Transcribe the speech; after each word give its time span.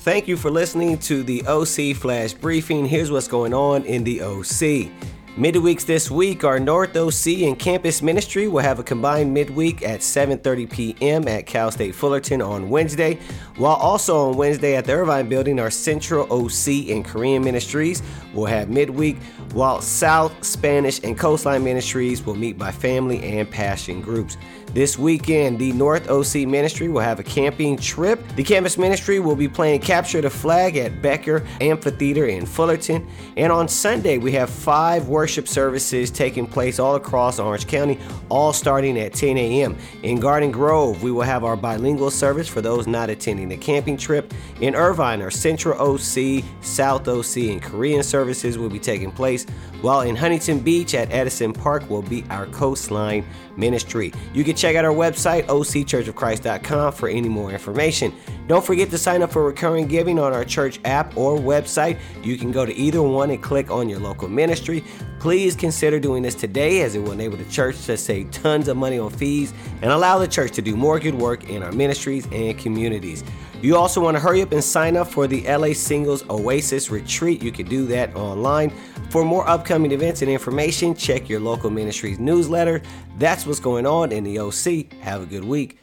Thank 0.00 0.28
you 0.28 0.38
for 0.38 0.50
listening 0.50 0.96
to 1.00 1.22
the 1.22 1.42
OC 1.46 1.94
Flash 1.94 2.32
Briefing. 2.32 2.86
Here's 2.86 3.10
what's 3.10 3.28
going 3.28 3.52
on 3.52 3.84
in 3.84 4.02
the 4.02 4.22
OC. 4.22 4.90
Midweeks 5.36 5.86
this 5.86 6.10
week, 6.10 6.42
our 6.42 6.58
North 6.58 6.96
OC 6.96 7.44
and 7.44 7.56
Campus 7.56 8.02
Ministry 8.02 8.48
will 8.48 8.62
have 8.62 8.80
a 8.80 8.82
combined 8.82 9.32
midweek 9.32 9.80
at 9.80 10.00
7:30 10.00 10.68
p.m. 10.68 11.28
at 11.28 11.46
Cal 11.46 11.70
State 11.70 11.94
Fullerton 11.94 12.42
on 12.42 12.68
Wednesday, 12.68 13.16
while 13.56 13.76
also 13.76 14.28
on 14.28 14.36
Wednesday 14.36 14.74
at 14.74 14.86
the 14.86 14.92
Irvine 14.92 15.28
Building, 15.28 15.60
our 15.60 15.70
Central 15.70 16.26
OC 16.32 16.90
and 16.90 17.04
Korean 17.04 17.44
Ministries 17.44 18.02
will 18.34 18.46
have 18.46 18.70
midweek, 18.70 19.18
while 19.52 19.80
South 19.80 20.32
Spanish 20.44 21.00
and 21.04 21.16
Coastline 21.16 21.62
Ministries 21.62 22.26
will 22.26 22.34
meet 22.34 22.58
by 22.58 22.72
family 22.72 23.22
and 23.38 23.48
passion 23.48 24.00
groups. 24.00 24.36
This 24.72 24.96
weekend, 24.96 25.58
the 25.58 25.72
North 25.72 26.08
OC 26.08 26.46
Ministry 26.46 26.88
will 26.88 27.00
have 27.00 27.18
a 27.18 27.24
camping 27.24 27.76
trip. 27.76 28.20
The 28.36 28.44
campus 28.44 28.78
ministry 28.78 29.18
will 29.18 29.34
be 29.34 29.48
playing 29.48 29.80
Capture 29.80 30.20
the 30.20 30.30
Flag 30.30 30.76
at 30.76 31.02
Becker 31.02 31.44
Amphitheater 31.60 32.26
in 32.26 32.46
Fullerton. 32.46 33.08
And 33.36 33.52
on 33.52 33.66
Sunday, 33.66 34.18
we 34.18 34.30
have 34.32 34.48
five 34.48 35.08
worship 35.08 35.29
services 35.30 36.10
taking 36.10 36.46
place 36.46 36.78
all 36.78 36.96
across 36.96 37.38
Orange 37.38 37.66
County, 37.66 37.98
all 38.28 38.52
starting 38.52 38.98
at 38.98 39.12
10 39.14 39.36
a.m. 39.36 39.76
In 40.02 40.18
Garden 40.18 40.50
Grove, 40.50 41.02
we 41.02 41.10
will 41.10 41.22
have 41.22 41.44
our 41.44 41.56
bilingual 41.56 42.10
service 42.10 42.48
for 42.48 42.60
those 42.60 42.86
not 42.86 43.10
attending 43.10 43.48
the 43.48 43.56
camping 43.56 43.96
trip. 43.96 44.32
In 44.60 44.74
Irvine, 44.74 45.22
our 45.22 45.30
Central 45.30 45.78
OC, 45.80 46.44
South 46.60 47.06
OC, 47.06 47.36
and 47.50 47.62
Korean 47.62 48.02
services 48.02 48.58
will 48.58 48.70
be 48.70 48.78
taking 48.78 49.10
place, 49.10 49.46
while 49.80 50.02
in 50.02 50.16
Huntington 50.16 50.60
Beach 50.60 50.94
at 50.94 51.10
Edison 51.12 51.52
Park 51.52 51.88
will 51.88 52.02
be 52.02 52.24
our 52.30 52.46
Coastline 52.46 53.24
Ministry. 53.56 54.12
You 54.32 54.44
can 54.44 54.56
check 54.56 54.76
out 54.76 54.84
our 54.84 54.94
website, 54.94 55.44
occhurchofchrist.com, 55.46 56.92
for 56.92 57.08
any 57.08 57.28
more 57.28 57.50
information. 57.50 58.12
Don't 58.50 58.66
forget 58.66 58.90
to 58.90 58.98
sign 58.98 59.22
up 59.22 59.30
for 59.30 59.44
recurring 59.44 59.86
giving 59.86 60.18
on 60.18 60.32
our 60.32 60.44
church 60.44 60.80
app 60.84 61.16
or 61.16 61.38
website. 61.38 62.00
You 62.24 62.36
can 62.36 62.50
go 62.50 62.66
to 62.66 62.74
either 62.74 63.00
one 63.00 63.30
and 63.30 63.40
click 63.40 63.70
on 63.70 63.88
your 63.88 64.00
local 64.00 64.28
ministry. 64.28 64.82
Please 65.20 65.54
consider 65.54 66.00
doing 66.00 66.24
this 66.24 66.34
today 66.34 66.82
as 66.82 66.96
it 66.96 66.98
will 66.98 67.12
enable 67.12 67.36
the 67.36 67.44
church 67.44 67.80
to 67.86 67.96
save 67.96 68.32
tons 68.32 68.66
of 68.66 68.76
money 68.76 68.98
on 68.98 69.08
fees 69.08 69.54
and 69.82 69.92
allow 69.92 70.18
the 70.18 70.26
church 70.26 70.50
to 70.54 70.62
do 70.62 70.74
more 70.74 70.98
good 70.98 71.14
work 71.14 71.48
in 71.48 71.62
our 71.62 71.70
ministries 71.70 72.26
and 72.32 72.58
communities. 72.58 73.22
You 73.62 73.76
also 73.76 74.00
want 74.00 74.16
to 74.16 74.20
hurry 74.20 74.42
up 74.42 74.50
and 74.50 74.64
sign 74.64 74.96
up 74.96 75.06
for 75.06 75.28
the 75.28 75.46
LA 75.46 75.72
Singles 75.72 76.28
Oasis 76.28 76.90
Retreat. 76.90 77.44
You 77.44 77.52
can 77.52 77.68
do 77.68 77.86
that 77.86 78.16
online. 78.16 78.70
For 79.10 79.24
more 79.24 79.48
upcoming 79.48 79.92
events 79.92 80.22
and 80.22 80.30
information, 80.30 80.96
check 80.96 81.28
your 81.28 81.38
local 81.38 81.70
ministry's 81.70 82.18
newsletter. 82.18 82.82
That's 83.16 83.46
what's 83.46 83.60
going 83.60 83.86
on 83.86 84.10
in 84.10 84.24
the 84.24 84.40
OC. 84.40 84.92
Have 85.02 85.22
a 85.22 85.26
good 85.26 85.44
week. 85.44 85.78